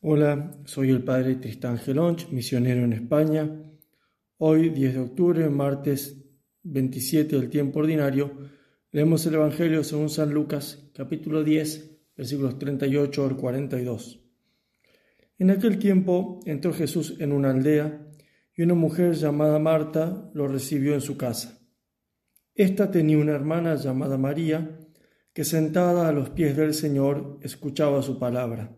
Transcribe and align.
Hola, 0.00 0.52
soy 0.64 0.90
el 0.90 1.02
padre 1.02 1.34
Tristán 1.34 1.76
Gelonch, 1.76 2.30
misionero 2.30 2.84
en 2.84 2.92
España. 2.92 3.50
Hoy, 4.36 4.68
10 4.68 4.94
de 4.94 5.00
octubre, 5.00 5.50
martes 5.50 6.24
27 6.62 7.34
del 7.34 7.50
tiempo 7.50 7.80
ordinario, 7.80 8.30
leemos 8.92 9.26
el 9.26 9.34
Evangelio 9.34 9.82
según 9.82 10.08
San 10.08 10.32
Lucas, 10.32 10.88
capítulo 10.94 11.42
10, 11.42 11.98
versículos 12.16 12.60
38 12.60 13.26
al 13.26 13.36
42. 13.36 14.20
En 15.36 15.50
aquel 15.50 15.80
tiempo 15.80 16.38
entró 16.46 16.72
Jesús 16.72 17.16
en 17.18 17.32
una 17.32 17.50
aldea 17.50 18.06
y 18.54 18.62
una 18.62 18.74
mujer 18.74 19.14
llamada 19.14 19.58
Marta 19.58 20.30
lo 20.32 20.46
recibió 20.46 20.94
en 20.94 21.00
su 21.00 21.16
casa. 21.16 21.58
Esta 22.54 22.92
tenía 22.92 23.18
una 23.18 23.32
hermana 23.32 23.74
llamada 23.74 24.16
María, 24.16 24.78
que 25.32 25.42
sentada 25.42 26.08
a 26.08 26.12
los 26.12 26.30
pies 26.30 26.56
del 26.56 26.72
Señor 26.72 27.40
escuchaba 27.42 28.00
su 28.00 28.20
palabra. 28.20 28.77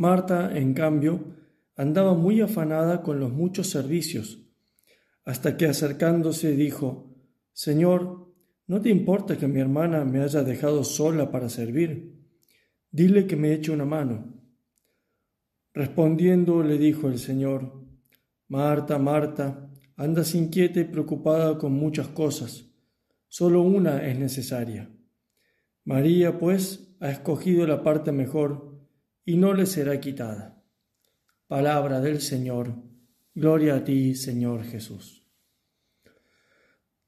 Marta, 0.00 0.56
en 0.56 0.72
cambio, 0.72 1.36
andaba 1.76 2.14
muy 2.14 2.40
afanada 2.40 3.02
con 3.02 3.20
los 3.20 3.34
muchos 3.34 3.68
servicios, 3.68 4.38
hasta 5.26 5.58
que 5.58 5.66
acercándose 5.66 6.56
dijo, 6.56 7.14
Señor, 7.52 8.32
¿no 8.66 8.80
te 8.80 8.88
importa 8.88 9.36
que 9.36 9.46
mi 9.46 9.60
hermana 9.60 10.06
me 10.06 10.22
haya 10.22 10.42
dejado 10.42 10.84
sola 10.84 11.30
para 11.30 11.50
servir? 11.50 12.18
Dile 12.90 13.26
que 13.26 13.36
me 13.36 13.52
eche 13.52 13.72
una 13.72 13.84
mano. 13.84 14.40
Respondiendo 15.74 16.62
le 16.62 16.78
dijo 16.78 17.06
el 17.08 17.18
Señor, 17.18 17.70
Marta, 18.48 18.98
Marta, 18.98 19.70
andas 19.96 20.34
inquieta 20.34 20.80
y 20.80 20.84
preocupada 20.84 21.58
con 21.58 21.72
muchas 21.72 22.08
cosas, 22.08 22.64
solo 23.28 23.60
una 23.60 24.06
es 24.06 24.18
necesaria. 24.18 24.90
María, 25.84 26.38
pues, 26.38 26.96
ha 27.00 27.10
escogido 27.10 27.66
la 27.66 27.82
parte 27.82 28.12
mejor, 28.12 28.69
y 29.24 29.36
no 29.36 29.54
le 29.54 29.66
será 29.66 30.00
quitada. 30.00 30.62
Palabra 31.46 32.00
del 32.00 32.20
Señor. 32.20 32.74
Gloria 33.34 33.76
a 33.76 33.84
ti, 33.84 34.14
Señor 34.14 34.64
Jesús. 34.64 35.26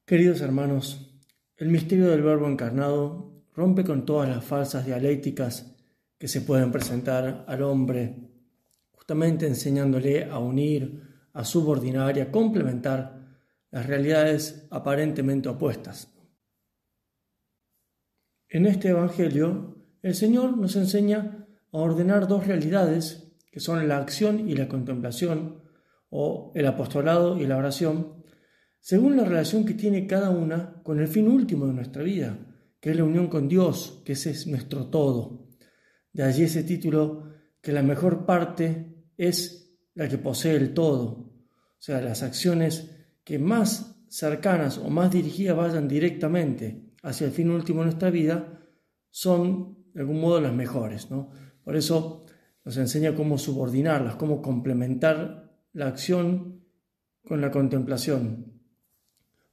Queridos 0.05 0.40
hermanos, 0.40 1.20
el 1.56 1.68
misterio 1.68 2.08
del 2.08 2.22
Verbo 2.22 2.48
encarnado 2.48 3.44
rompe 3.55 3.84
con 3.84 4.05
todas 4.05 4.28
las 4.28 4.44
falsas 4.44 4.84
dialécticas 4.84 5.77
que 6.18 6.28
se 6.28 6.40
pueden 6.40 6.70
presentar 6.70 7.44
al 7.46 7.62
hombre, 7.62 8.30
justamente 8.92 9.46
enseñándole 9.46 10.24
a 10.24 10.38
unir, 10.38 11.28
a 11.33 11.44
subordinar 11.44 12.16
y 12.16 12.20
a 12.20 12.30
complementar 12.30 13.22
las 13.70 13.86
realidades 13.86 14.66
aparentemente 14.70 15.48
opuestas. 15.48 16.12
En 18.48 18.66
este 18.66 18.88
Evangelio, 18.88 19.78
el 20.02 20.14
Señor 20.14 20.58
nos 20.58 20.77
enseña 20.77 21.46
a 21.72 21.78
ordenar 21.78 22.28
dos 22.28 22.46
realidades, 22.46 23.32
que 23.50 23.60
son 23.60 23.86
la 23.88 23.98
acción 23.98 24.48
y 24.48 24.54
la 24.54 24.68
contemplación, 24.68 25.62
o 26.10 26.52
el 26.54 26.66
apostolado 26.66 27.38
y 27.38 27.46
la 27.46 27.56
oración, 27.56 28.22
según 28.78 29.16
la 29.16 29.24
relación 29.24 29.64
que 29.64 29.74
tiene 29.74 30.06
cada 30.06 30.30
una 30.30 30.82
con 30.82 31.00
el 31.00 31.08
fin 31.08 31.28
último 31.28 31.66
de 31.66 31.72
nuestra 31.72 32.02
vida, 32.02 32.38
que 32.80 32.90
es 32.90 32.96
la 32.96 33.04
unión 33.04 33.28
con 33.28 33.48
Dios, 33.48 34.02
que 34.04 34.12
ese 34.12 34.30
es 34.30 34.46
nuestro 34.46 34.88
todo. 34.88 35.48
De 36.12 36.24
allí 36.24 36.44
ese 36.44 36.64
título, 36.64 37.30
que 37.62 37.72
la 37.72 37.82
mejor 37.82 38.26
parte 38.26 39.06
es 39.16 39.78
la 39.94 40.08
que 40.08 40.18
posee 40.18 40.56
el 40.56 40.74
todo, 40.74 41.02
o 41.02 41.84
sea, 41.84 42.00
las 42.00 42.22
acciones 42.22 42.90
que 43.24 43.38
más 43.38 44.04
cercanas 44.08 44.78
o 44.78 44.90
más 44.90 45.10
dirigidas 45.10 45.56
vayan 45.56 45.88
directamente 45.88 46.92
hacia 47.02 47.26
el 47.26 47.32
fin 47.32 47.50
último 47.50 47.80
de 47.80 47.86
nuestra 47.86 48.10
vida, 48.10 48.60
son 49.10 49.78
de 49.94 50.00
algún 50.00 50.20
modo 50.20 50.40
las 50.40 50.52
mejores. 50.52 51.10
¿no? 51.10 51.30
Por 51.64 51.77
eso 51.77 52.24
nos 52.64 52.77
enseña 52.77 53.14
cómo 53.14 53.38
subordinarlas, 53.38 54.16
cómo 54.16 54.42
complementar 54.42 55.50
la 55.72 55.88
acción 55.88 56.64
con 57.27 57.41
la 57.41 57.50
contemplación. 57.50 58.60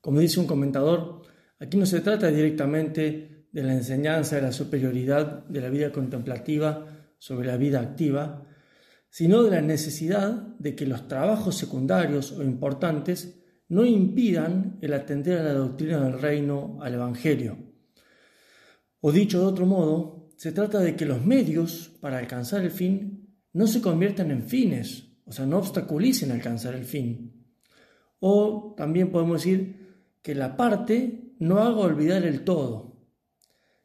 Como 0.02 0.20
dice 0.20 0.40
un 0.40 0.48
comentador, 0.48 1.22
aquí 1.60 1.78
no 1.78 1.86
se 1.86 2.02
trata 2.02 2.28
directamente 2.28 3.48
de 3.52 3.64
la 3.64 3.74
enseñanza 3.74 4.36
de 4.36 4.44
la 4.44 4.52
superioridad 4.52 5.46
de 5.46 5.62
la 5.62 5.70
vida 5.70 5.92
contemplativa 5.92 6.86
sobre 7.18 7.48
la 7.48 7.58
vida 7.58 7.80
activa, 7.80 8.46
sino 9.10 9.44
de 9.44 9.52
la 9.52 9.62
necesidad 9.62 10.32
de 10.60 10.76
que 10.76 10.86
los 10.86 11.08
trabajos 11.08 11.56
secundarios 11.56 12.32
o 12.32 12.44
importantes 12.44 13.40
no 13.68 13.86
impidan 13.86 14.78
el 14.82 14.94
atender 14.94 15.40
a 15.40 15.44
la 15.44 15.54
doctrina 15.54 16.00
del 16.02 16.20
reino, 16.20 16.78
al 16.82 16.94
Evangelio. 16.94 17.58
O 19.02 19.12
dicho 19.12 19.40
de 19.40 19.46
otro 19.46 19.66
modo, 19.66 20.19
se 20.40 20.54
trata 20.54 20.80
de 20.80 20.96
que 20.96 21.04
los 21.06 21.26
medios 21.26 21.92
para 22.00 22.18
alcanzar 22.18 22.64
el 22.64 22.72
fin 22.72 23.36
no 23.52 23.68
se 23.68 23.82
conviertan 23.82 24.32
en 24.32 24.44
fines, 24.44 25.04
o 25.26 25.34
sea, 25.34 25.46
no 25.46 25.58
obstaculicen 25.58 26.32
alcanzar 26.32 26.76
el 26.76 26.86
fin. 26.86 27.46
O 28.22 28.74
también 28.78 29.12
podemos 29.12 29.44
decir 29.44 29.98
que 30.22 30.34
la 30.36 30.56
parte 30.56 31.34
no 31.40 31.60
haga 31.60 31.80
olvidar 31.80 32.24
el 32.24 32.46
todo, 32.46 32.96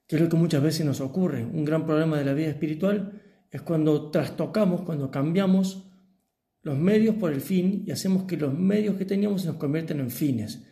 que 0.06 0.14
es 0.14 0.22
lo 0.22 0.28
que 0.28 0.36
muchas 0.36 0.62
veces 0.62 0.86
nos 0.86 1.00
ocurre. 1.00 1.44
Un 1.44 1.64
gran 1.64 1.84
problema 1.84 2.18
de 2.18 2.24
la 2.24 2.34
vida 2.34 2.50
espiritual 2.50 3.20
es 3.50 3.60
cuando 3.62 4.12
trastocamos, 4.12 4.82
cuando 4.82 5.10
cambiamos 5.10 5.90
los 6.62 6.78
medios 6.78 7.16
por 7.16 7.32
el 7.32 7.40
fin 7.40 7.82
y 7.84 7.90
hacemos 7.90 8.26
que 8.26 8.36
los 8.36 8.56
medios 8.56 8.94
que 8.94 9.04
teníamos 9.04 9.42
se 9.42 9.48
nos 9.48 9.56
conviertan 9.56 9.98
en 9.98 10.12
fines. 10.12 10.64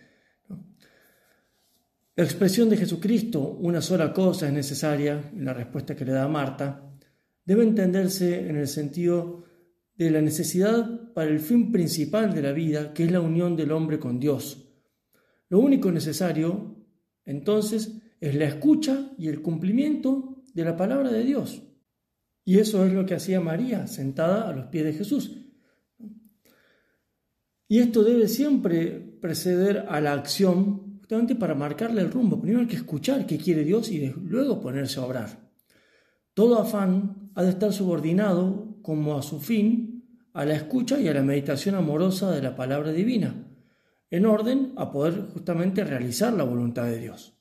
La 2.14 2.24
expresión 2.24 2.68
de 2.68 2.76
Jesucristo, 2.76 3.40
una 3.40 3.80
sola 3.80 4.12
cosa 4.12 4.46
es 4.46 4.52
necesaria, 4.52 5.32
la 5.34 5.54
respuesta 5.54 5.96
que 5.96 6.04
le 6.04 6.12
da 6.12 6.28
Marta, 6.28 6.92
debe 7.42 7.62
entenderse 7.62 8.48
en 8.48 8.56
el 8.56 8.68
sentido 8.68 9.44
de 9.94 10.10
la 10.10 10.20
necesidad 10.20 11.12
para 11.14 11.30
el 11.30 11.40
fin 11.40 11.72
principal 11.72 12.34
de 12.34 12.42
la 12.42 12.52
vida, 12.52 12.92
que 12.92 13.04
es 13.04 13.12
la 13.12 13.22
unión 13.22 13.56
del 13.56 13.72
hombre 13.72 13.98
con 13.98 14.20
Dios. 14.20 14.68
Lo 15.48 15.58
único 15.58 15.90
necesario, 15.90 16.76
entonces, 17.24 18.02
es 18.20 18.34
la 18.34 18.44
escucha 18.44 19.12
y 19.16 19.28
el 19.28 19.40
cumplimiento 19.40 20.42
de 20.52 20.64
la 20.64 20.76
palabra 20.76 21.10
de 21.10 21.24
Dios. 21.24 21.62
Y 22.44 22.58
eso 22.58 22.84
es 22.84 22.92
lo 22.92 23.06
que 23.06 23.14
hacía 23.14 23.40
María, 23.40 23.86
sentada 23.86 24.50
a 24.50 24.52
los 24.52 24.66
pies 24.66 24.84
de 24.84 24.92
Jesús. 24.92 25.38
Y 27.68 27.78
esto 27.78 28.04
debe 28.04 28.28
siempre 28.28 29.00
preceder 29.22 29.86
a 29.88 29.98
la 30.02 30.12
acción 30.12 30.81
para 31.38 31.54
marcarle 31.54 32.00
el 32.00 32.10
rumbo. 32.10 32.40
Primero 32.40 32.62
hay 32.62 32.66
que 32.66 32.76
escuchar 32.76 33.26
qué 33.26 33.36
quiere 33.36 33.64
Dios 33.64 33.90
y 33.90 34.08
luego 34.08 34.60
ponerse 34.60 34.98
a 34.98 35.04
obrar. 35.04 35.50
Todo 36.32 36.58
afán 36.58 37.30
ha 37.34 37.42
de 37.42 37.50
estar 37.50 37.70
subordinado 37.70 38.78
como 38.80 39.18
a 39.18 39.22
su 39.22 39.38
fin 39.38 39.92
a 40.32 40.46
la 40.46 40.54
escucha 40.54 40.98
y 40.98 41.08
a 41.08 41.14
la 41.14 41.22
meditación 41.22 41.74
amorosa 41.74 42.30
de 42.30 42.40
la 42.40 42.56
palabra 42.56 42.90
divina, 42.92 43.46
en 44.08 44.24
orden 44.24 44.72
a 44.76 44.90
poder 44.90 45.28
justamente 45.34 45.84
realizar 45.84 46.32
la 46.32 46.44
voluntad 46.44 46.86
de 46.86 46.98
Dios. 46.98 47.38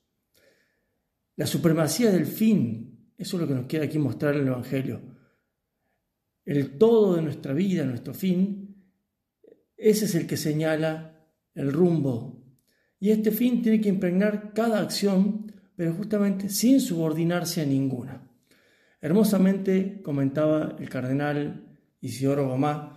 La 1.37 1.47
supremacía 1.47 2.11
del 2.11 2.25
fin, 2.25 3.13
eso 3.17 3.37
es 3.37 3.41
lo 3.41 3.47
que 3.47 3.53
nos 3.53 3.67
quiere 3.67 3.85
aquí 3.85 3.97
mostrar 3.97 4.35
el 4.35 4.47
Evangelio. 4.47 5.01
El 6.43 6.77
todo 6.77 7.15
de 7.15 7.21
nuestra 7.21 7.53
vida, 7.53 7.85
nuestro 7.85 8.13
fin, 8.13 8.83
ese 9.77 10.03
es 10.03 10.15
el 10.15 10.27
que 10.27 10.35
señala 10.35 11.25
el 11.53 11.71
rumbo 11.71 12.40
y 13.01 13.09
este 13.09 13.31
fin 13.31 13.61
tiene 13.63 13.81
que 13.81 13.89
impregnar 13.89 14.53
cada 14.53 14.79
acción, 14.79 15.51
pero 15.75 15.93
justamente 15.93 16.47
sin 16.47 16.79
subordinarse 16.79 17.61
a 17.61 17.65
ninguna. 17.65 18.21
Hermosamente 19.01 20.01
comentaba 20.03 20.77
el 20.79 20.87
cardenal 20.87 21.65
Isidoro 21.99 22.47
Gomá, 22.47 22.95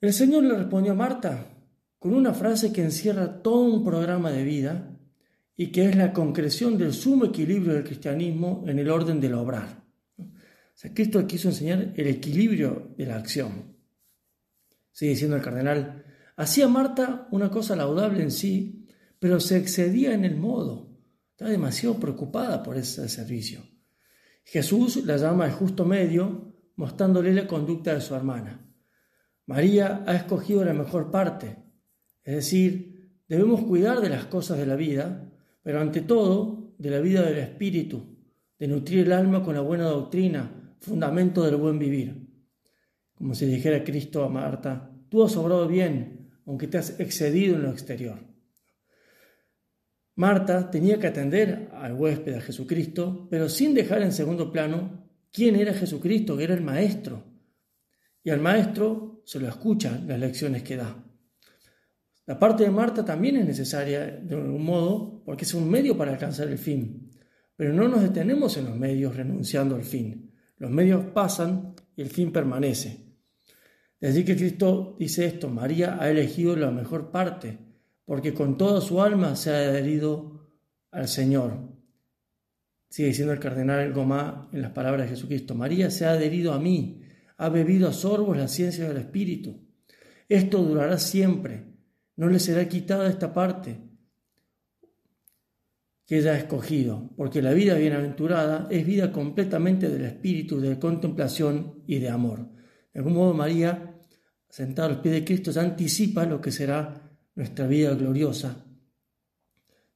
el 0.00 0.12
Señor 0.12 0.44
le 0.44 0.54
respondió 0.54 0.92
a 0.92 0.94
Marta 0.94 1.46
con 1.98 2.14
una 2.14 2.32
frase 2.32 2.72
que 2.72 2.84
encierra 2.84 3.42
todo 3.42 3.62
un 3.62 3.84
programa 3.84 4.30
de 4.30 4.44
vida 4.44 4.96
y 5.56 5.72
que 5.72 5.86
es 5.86 5.96
la 5.96 6.12
concreción 6.12 6.78
del 6.78 6.92
sumo 6.92 7.24
equilibrio 7.24 7.72
del 7.72 7.84
cristianismo 7.84 8.64
en 8.68 8.78
el 8.78 8.90
orden 8.90 9.18
del 9.18 9.34
obrar. 9.34 9.82
O 10.18 10.24
sea, 10.74 10.94
Cristo 10.94 11.26
quiso 11.26 11.48
enseñar 11.48 11.94
el 11.96 12.06
equilibrio 12.06 12.94
de 12.96 13.06
la 13.06 13.16
acción. 13.16 13.74
Sigue 14.92 15.12
diciendo 15.12 15.36
el 15.36 15.42
cardenal, 15.42 16.04
Hacía 16.38 16.68
Marta 16.68 17.26
una 17.32 17.50
cosa 17.50 17.74
laudable 17.74 18.22
en 18.22 18.30
sí, 18.30 18.86
pero 19.18 19.40
se 19.40 19.56
excedía 19.56 20.14
en 20.14 20.24
el 20.24 20.36
modo. 20.36 20.96
Estaba 21.32 21.50
demasiado 21.50 21.98
preocupada 21.98 22.62
por 22.62 22.76
ese 22.76 23.08
servicio. 23.08 23.62
Jesús 24.44 25.04
la 25.04 25.16
llama 25.16 25.46
al 25.46 25.50
justo 25.50 25.84
medio, 25.84 26.54
mostrándole 26.76 27.34
la 27.34 27.48
conducta 27.48 27.92
de 27.92 28.00
su 28.00 28.14
hermana. 28.14 28.64
María 29.46 30.04
ha 30.06 30.14
escogido 30.14 30.64
la 30.64 30.74
mejor 30.74 31.10
parte, 31.10 31.56
es 32.22 32.36
decir, 32.36 33.18
debemos 33.26 33.64
cuidar 33.64 34.00
de 34.00 34.10
las 34.10 34.26
cosas 34.26 34.58
de 34.58 34.66
la 34.66 34.76
vida, 34.76 35.32
pero 35.64 35.80
ante 35.80 36.02
todo 36.02 36.72
de 36.78 36.90
la 36.90 37.00
vida 37.00 37.22
del 37.22 37.38
espíritu, 37.38 38.16
de 38.60 38.68
nutrir 38.68 39.06
el 39.06 39.12
alma 39.12 39.42
con 39.42 39.56
la 39.56 39.60
buena 39.60 39.86
doctrina, 39.86 40.76
fundamento 40.78 41.42
del 41.42 41.56
buen 41.56 41.80
vivir. 41.80 42.28
Como 43.16 43.34
si 43.34 43.46
dijera 43.46 43.82
Cristo 43.82 44.22
a 44.22 44.28
Marta, 44.28 44.92
tú 45.08 45.24
has 45.24 45.36
obrado 45.36 45.66
bien, 45.66 46.17
aunque 46.48 46.66
te 46.66 46.78
has 46.78 46.98
excedido 46.98 47.56
en 47.56 47.62
lo 47.62 47.70
exterior. 47.70 48.18
Marta 50.14 50.70
tenía 50.70 50.98
que 50.98 51.06
atender 51.06 51.68
al 51.74 51.92
huésped, 51.92 52.34
a 52.34 52.40
Jesucristo, 52.40 53.28
pero 53.30 53.50
sin 53.50 53.74
dejar 53.74 54.00
en 54.00 54.12
segundo 54.12 54.50
plano 54.50 55.10
quién 55.30 55.56
era 55.56 55.74
Jesucristo, 55.74 56.38
que 56.38 56.44
era 56.44 56.54
el 56.54 56.62
Maestro. 56.62 57.22
Y 58.24 58.30
al 58.30 58.40
Maestro 58.40 59.22
se 59.26 59.38
lo 59.38 59.46
escuchan 59.46 60.08
las 60.08 60.18
lecciones 60.18 60.62
que 60.62 60.76
da. 60.76 61.04
La 62.24 62.38
parte 62.38 62.64
de 62.64 62.70
Marta 62.70 63.04
también 63.04 63.36
es 63.36 63.46
necesaria 63.46 64.06
de 64.06 64.34
algún 64.34 64.64
modo 64.64 65.22
porque 65.26 65.44
es 65.44 65.52
un 65.52 65.68
medio 65.68 65.98
para 65.98 66.12
alcanzar 66.12 66.48
el 66.48 66.58
fin. 66.58 67.10
Pero 67.56 67.74
no 67.74 67.88
nos 67.88 68.02
detenemos 68.02 68.56
en 68.56 68.64
los 68.64 68.76
medios 68.76 69.14
renunciando 69.14 69.76
al 69.76 69.84
fin. 69.84 70.32
Los 70.56 70.70
medios 70.70 71.04
pasan 71.12 71.74
y 71.94 72.00
el 72.00 72.08
fin 72.08 72.32
permanece. 72.32 73.07
Allí 74.00 74.24
que 74.24 74.36
Cristo 74.36 74.96
dice 74.98 75.26
esto, 75.26 75.48
María 75.48 75.98
ha 76.00 76.08
elegido 76.10 76.54
la 76.54 76.70
mejor 76.70 77.10
parte, 77.10 77.58
porque 78.04 78.32
con 78.32 78.56
toda 78.56 78.80
su 78.80 79.02
alma 79.02 79.34
se 79.34 79.50
ha 79.50 79.56
adherido 79.56 80.52
al 80.90 81.08
Señor. 81.08 81.76
Sigue 82.88 83.08
diciendo 83.08 83.32
el 83.32 83.40
cardenal 83.40 83.92
Gomá 83.92 84.48
en 84.52 84.62
las 84.62 84.70
palabras 84.70 85.02
de 85.02 85.16
Jesucristo, 85.16 85.54
María 85.54 85.90
se 85.90 86.06
ha 86.06 86.12
adherido 86.12 86.52
a 86.52 86.58
mí, 86.58 87.02
ha 87.36 87.48
bebido 87.48 87.88
a 87.88 87.92
sorbos 87.92 88.36
la 88.36 88.48
ciencia 88.48 88.88
del 88.88 88.98
Espíritu. 88.98 89.66
Esto 90.28 90.62
durará 90.62 90.98
siempre, 90.98 91.66
no 92.16 92.28
le 92.28 92.38
será 92.38 92.68
quitada 92.68 93.08
esta 93.08 93.32
parte 93.32 93.88
que 96.06 96.18
ella 96.18 96.32
ha 96.32 96.38
escogido, 96.38 97.10
porque 97.16 97.42
la 97.42 97.52
vida 97.52 97.74
bienaventurada 97.74 98.66
es 98.70 98.86
vida 98.86 99.12
completamente 99.12 99.90
del 99.90 100.06
Espíritu, 100.06 100.58
de 100.58 100.78
contemplación 100.78 101.82
y 101.86 101.98
de 101.98 102.08
amor. 102.08 102.48
De 102.94 103.00
algún 103.00 103.12
modo 103.12 103.34
María, 103.34 103.87
sentada 104.48 104.88
a 104.88 104.92
los 104.92 105.00
pies 105.00 105.14
de 105.14 105.24
Cristo, 105.24 105.50
ya 105.50 105.62
anticipa 105.62 106.24
lo 106.24 106.40
que 106.40 106.50
será 106.50 107.08
nuestra 107.34 107.66
vida 107.66 107.94
gloriosa. 107.94 108.64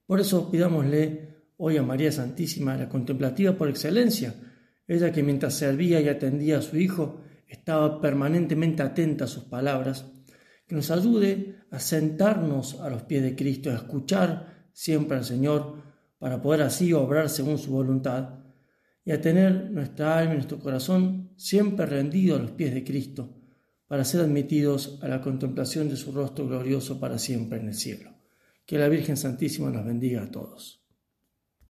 Por 0.07 0.21
eso 0.21 0.51
pidámosle 0.51 1.33
hoy 1.57 1.77
a 1.77 1.83
María 1.83 2.13
Santísima, 2.13 2.77
la 2.77 2.89
contemplativa 2.89 3.53
por 3.53 3.69
excelencia, 3.69 4.35
ella 4.87 5.13
que 5.13 5.23
mientras 5.23 5.55
servía 5.55 6.01
y 6.01 6.09
atendía 6.09 6.59
a 6.59 6.63
su 6.63 6.77
Hijo, 6.77 7.21
estaba 7.47 8.01
permanentemente 8.01 8.83
atenta 8.83 9.25
a 9.25 9.29
sus 9.29 9.45
palabras, 9.45 10.07
que 10.67 10.75
nos 10.75 10.91
ayude 10.91 11.57
a 11.71 11.79
sentarnos 11.79 12.81
a 12.81 12.91
los 12.91 13.03
pies 13.03 13.23
de 13.23 13.37
Cristo, 13.37 13.71
a 13.71 13.75
escuchar 13.75 14.69
siempre 14.73 15.17
al 15.17 15.25
Señor, 15.25 15.83
para 16.19 16.41
poder 16.41 16.63
así 16.63 16.93
obrar 16.93 17.29
según 17.29 17.59
su 17.59 17.73
voluntad, 17.73 18.39
y 19.05 19.11
a 19.11 19.21
tener 19.21 19.71
nuestra 19.71 20.19
alma 20.19 20.35
y 20.35 20.37
nuestro 20.37 20.59
corazón 20.59 21.33
siempre 21.37 21.87
rendido 21.87 22.37
a 22.37 22.39
los 22.39 22.53
pies 22.53 22.73
de 22.73 22.85
Cristo, 22.85 23.42
para 23.93 24.07
ser 24.07 24.23
admitidos 24.23 24.99
a 25.03 25.09
la 25.09 25.21
contemplación 25.21 25.91
de 25.91 25.99
su 25.99 26.13
rostro 26.13 26.47
glorioso 26.49 26.99
para 26.99 27.19
siempre 27.19 27.61
en 27.61 27.69
el 27.69 27.75
cielo. 27.75 28.15
Que 28.65 28.79
la 28.79 28.89
Virgen 28.89 29.19
Santísima 29.19 29.69
nos 29.69 29.85
bendiga 29.85 30.23
a 30.23 30.31
todos. 30.31 30.82